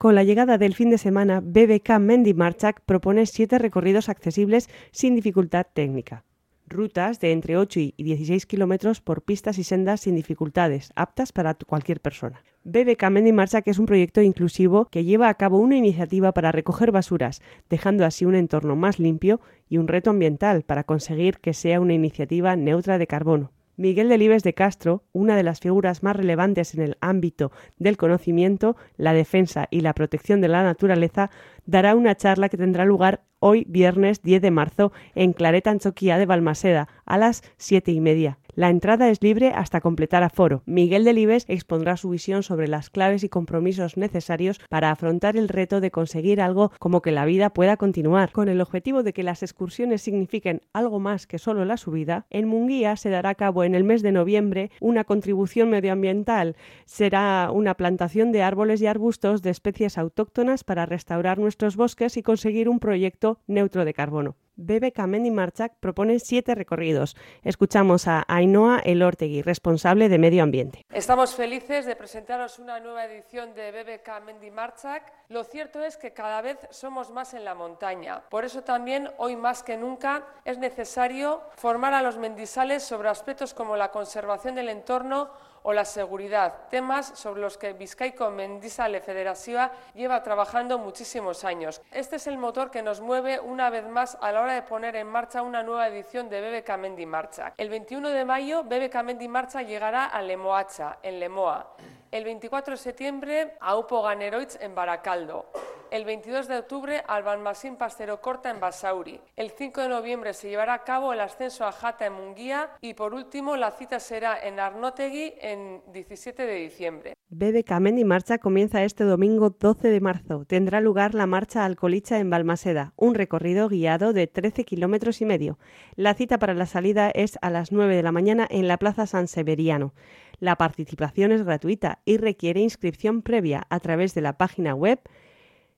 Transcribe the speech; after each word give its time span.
Con 0.00 0.14
la 0.14 0.24
llegada 0.24 0.56
del 0.56 0.74
fin 0.74 0.88
de 0.88 0.96
semana, 0.96 1.42
BBK 1.44 1.98
Mendy 1.98 2.32
Marchak 2.32 2.80
propone 2.86 3.26
siete 3.26 3.58
recorridos 3.58 4.08
accesibles 4.08 4.70
sin 4.92 5.14
dificultad 5.14 5.66
técnica. 5.74 6.24
Rutas 6.66 7.20
de 7.20 7.32
entre 7.32 7.58
8 7.58 7.80
y 7.98 8.02
16 8.02 8.46
kilómetros 8.46 9.02
por 9.02 9.20
pistas 9.20 9.58
y 9.58 9.62
sendas 9.62 10.00
sin 10.00 10.14
dificultades, 10.14 10.90
aptas 10.96 11.32
para 11.32 11.52
cualquier 11.52 12.00
persona. 12.00 12.42
BBK 12.64 13.10
Mendy 13.10 13.32
Marchak 13.32 13.68
es 13.68 13.78
un 13.78 13.84
proyecto 13.84 14.22
inclusivo 14.22 14.86
que 14.86 15.04
lleva 15.04 15.28
a 15.28 15.34
cabo 15.34 15.58
una 15.58 15.76
iniciativa 15.76 16.32
para 16.32 16.50
recoger 16.50 16.92
basuras, 16.92 17.42
dejando 17.68 18.06
así 18.06 18.24
un 18.24 18.36
entorno 18.36 18.76
más 18.76 19.00
limpio 19.00 19.42
y 19.68 19.76
un 19.76 19.86
reto 19.86 20.08
ambiental 20.08 20.62
para 20.62 20.84
conseguir 20.84 21.40
que 21.40 21.52
sea 21.52 21.78
una 21.78 21.92
iniciativa 21.92 22.56
neutra 22.56 22.96
de 22.96 23.06
carbono. 23.06 23.52
Miguel 23.80 24.10
Delibes 24.10 24.42
de 24.42 24.52
Castro, 24.52 25.04
una 25.12 25.36
de 25.36 25.42
las 25.42 25.58
figuras 25.58 26.02
más 26.02 26.14
relevantes 26.14 26.74
en 26.74 26.82
el 26.82 26.98
ámbito 27.00 27.50
del 27.78 27.96
conocimiento, 27.96 28.76
la 28.98 29.14
defensa 29.14 29.68
y 29.70 29.80
la 29.80 29.94
protección 29.94 30.42
de 30.42 30.48
la 30.48 30.62
naturaleza, 30.62 31.30
dará 31.64 31.94
una 31.94 32.14
charla 32.14 32.50
que 32.50 32.58
tendrá 32.58 32.84
lugar 32.84 33.22
hoy 33.38 33.64
viernes 33.66 34.20
10 34.22 34.42
de 34.42 34.50
marzo 34.50 34.92
en 35.14 35.32
Clareta 35.32 35.70
Anchoquía 35.70 36.18
de 36.18 36.26
Balmaseda 36.26 36.88
a 37.06 37.16
las 37.16 37.42
siete 37.56 37.90
y 37.90 38.00
media. 38.00 38.36
La 38.60 38.68
entrada 38.68 39.08
es 39.08 39.22
libre 39.22 39.54
hasta 39.54 39.80
completar 39.80 40.22
aforo. 40.22 40.62
Miguel 40.66 41.02
Delibes 41.02 41.46
expondrá 41.48 41.96
su 41.96 42.10
visión 42.10 42.42
sobre 42.42 42.68
las 42.68 42.90
claves 42.90 43.24
y 43.24 43.30
compromisos 43.30 43.96
necesarios 43.96 44.60
para 44.68 44.90
afrontar 44.90 45.38
el 45.38 45.48
reto 45.48 45.80
de 45.80 45.90
conseguir 45.90 46.42
algo 46.42 46.70
como 46.78 47.00
que 47.00 47.10
la 47.10 47.24
vida 47.24 47.54
pueda 47.54 47.78
continuar. 47.78 48.32
Con 48.32 48.50
el 48.50 48.60
objetivo 48.60 49.02
de 49.02 49.14
que 49.14 49.22
las 49.22 49.42
excursiones 49.42 50.02
signifiquen 50.02 50.60
algo 50.74 51.00
más 51.00 51.26
que 51.26 51.38
solo 51.38 51.64
la 51.64 51.78
subida, 51.78 52.26
en 52.28 52.48
Munguía 52.48 52.96
se 52.96 53.08
dará 53.08 53.30
a 53.30 53.34
cabo 53.34 53.64
en 53.64 53.74
el 53.74 53.84
mes 53.84 54.02
de 54.02 54.12
noviembre 54.12 54.70
una 54.82 55.04
contribución 55.04 55.70
medioambiental. 55.70 56.54
Será 56.84 57.50
una 57.50 57.78
plantación 57.78 58.30
de 58.30 58.42
árboles 58.42 58.82
y 58.82 58.86
arbustos 58.86 59.40
de 59.40 59.48
especies 59.48 59.96
autóctonas 59.96 60.64
para 60.64 60.84
restaurar 60.84 61.38
nuestros 61.38 61.76
bosques 61.76 62.18
y 62.18 62.22
conseguir 62.22 62.68
un 62.68 62.78
proyecto 62.78 63.38
neutro 63.46 63.86
de 63.86 63.94
carbono. 63.94 64.36
Bebe 64.60 64.92
Kamendi 64.92 65.30
Marchak 65.30 65.72
propone 65.80 66.18
siete 66.20 66.54
recorridos. 66.54 67.16
Escuchamos 67.42 68.06
a 68.06 68.24
Ainhoa 68.28 68.80
Elortegui, 68.84 69.42
responsable 69.42 70.08
de 70.08 70.18
Medio 70.18 70.42
Ambiente. 70.42 70.84
Estamos 70.92 71.34
felices 71.34 71.86
de 71.86 71.96
presentaros 71.96 72.58
una 72.58 72.78
nueva 72.78 73.06
edición 73.06 73.54
de 73.54 73.72
BBK 73.72 74.24
Mendy 74.24 74.50
Marchak. 74.50 75.02
Lo 75.28 75.44
cierto 75.44 75.82
es 75.82 75.96
que 75.96 76.12
cada 76.12 76.42
vez 76.42 76.58
somos 76.70 77.10
más 77.10 77.32
en 77.32 77.44
la 77.44 77.54
montaña. 77.54 78.22
Por 78.28 78.44
eso 78.44 78.62
también, 78.62 79.08
hoy 79.16 79.34
más 79.34 79.62
que 79.62 79.78
nunca, 79.78 80.26
es 80.44 80.58
necesario 80.58 81.40
formar 81.56 81.94
a 81.94 82.02
los 82.02 82.18
mendisales 82.18 82.82
sobre 82.82 83.08
aspectos 83.08 83.54
como 83.54 83.76
la 83.76 83.90
conservación 83.90 84.54
del 84.54 84.68
entorno 84.68 85.30
o 85.62 85.72
la 85.72 85.84
seguridad, 85.84 86.68
temas 86.70 87.12
sobre 87.14 87.40
los 87.42 87.58
que 87.58 87.72
Vizcaico 87.72 88.30
Mendizale 88.30 89.00
Federativa 89.00 89.72
lleva 89.94 90.22
trabajando 90.22 90.78
muchísimos 90.78 91.44
años. 91.44 91.82
Este 91.90 92.16
es 92.16 92.26
el 92.26 92.38
motor 92.38 92.70
que 92.70 92.82
nos 92.82 93.00
mueve 93.00 93.40
una 93.40 93.68
vez 93.70 93.86
más 93.86 94.16
a 94.20 94.32
la 94.32 94.40
hora 94.40 94.49
de 94.52 94.62
poner 94.62 94.96
en 94.96 95.06
marcha 95.06 95.42
una 95.42 95.62
nueva 95.62 95.88
edición 95.88 96.28
de 96.28 96.40
BBK 96.40 96.76
Mendy 96.78 97.06
Marcha. 97.06 97.54
El 97.56 97.68
21 97.68 98.08
de 98.10 98.24
mayo, 98.24 98.64
BBK 98.64 99.02
Mendy 99.02 99.28
Marcha 99.28 99.62
llegará 99.62 100.06
a 100.06 100.22
Lemoacha, 100.22 100.98
en 101.02 101.20
Lemoa. 101.20 101.74
El 102.10 102.24
24 102.24 102.72
de 102.72 102.78
septiembre, 102.78 103.56
a 103.60 103.76
Upo 103.76 104.02
Ganeroitz, 104.02 104.58
en 104.60 104.74
Baracaldo. 104.74 105.46
El 105.90 106.04
22 106.04 106.46
de 106.46 106.58
octubre 106.58 107.02
al 107.08 107.24
Balmasín 107.24 107.74
Pastero 107.74 108.20
Corta 108.20 108.48
en 108.48 108.60
Basauri. 108.60 109.20
El 109.34 109.50
5 109.50 109.80
de 109.80 109.88
noviembre 109.88 110.34
se 110.34 110.48
llevará 110.48 110.74
a 110.74 110.84
cabo 110.84 111.12
el 111.12 111.18
ascenso 111.18 111.64
a 111.64 111.72
Jata 111.72 112.06
en 112.06 112.12
Munguía 112.12 112.70
y 112.80 112.94
por 112.94 113.12
último 113.12 113.56
la 113.56 113.72
cita 113.72 113.98
será 113.98 114.40
en 114.40 114.60
Arnotegui 114.60 115.34
en 115.40 115.82
17 115.92 116.46
de 116.46 116.54
diciembre. 116.54 117.14
Bebe 117.28 117.64
y 117.68 118.04
Marcha 118.04 118.38
comienza 118.38 118.84
este 118.84 119.02
domingo 119.02 119.50
12 119.50 119.88
de 119.88 120.00
marzo. 120.00 120.44
Tendrá 120.44 120.80
lugar 120.80 121.14
la 121.14 121.26
marcha 121.26 121.64
Alcolicha 121.64 122.20
en 122.20 122.30
Balmaseda, 122.30 122.92
un 122.94 123.16
recorrido 123.16 123.68
guiado 123.68 124.12
de 124.12 124.28
13 124.28 124.64
kilómetros 124.64 125.20
y 125.20 125.24
medio. 125.24 125.58
La 125.96 126.14
cita 126.14 126.38
para 126.38 126.54
la 126.54 126.66
salida 126.66 127.10
es 127.10 127.36
a 127.42 127.50
las 127.50 127.72
9 127.72 127.96
de 127.96 128.02
la 128.04 128.12
mañana 128.12 128.46
en 128.48 128.68
la 128.68 128.78
Plaza 128.78 129.06
San 129.06 129.26
Severiano. 129.26 129.92
La 130.38 130.54
participación 130.54 131.32
es 131.32 131.42
gratuita 131.42 131.98
y 132.04 132.16
requiere 132.16 132.60
inscripción 132.60 133.22
previa 133.22 133.66
a 133.70 133.80
través 133.80 134.14
de 134.14 134.20
la 134.20 134.38
página 134.38 134.74
web 134.74 135.00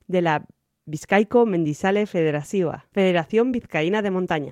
de 0.07 0.21
la 0.21 0.45
Vizcaico 0.85 1.45
Mendizale 1.45 2.05
Federativa, 2.05 2.85
Federación 2.91 3.51
Vizcaína 3.51 4.01
de 4.01 4.11
Montaña. 4.11 4.41